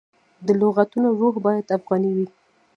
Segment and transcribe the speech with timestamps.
[0.45, 2.27] د لغتونو روح باید افغاني وي.